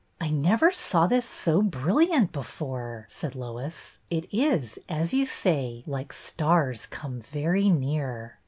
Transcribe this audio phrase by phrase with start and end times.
[0.19, 6.11] "I never saw this so brilliant before,'' said Lois." It is, as you say, like
[6.11, 8.39] stars come very near."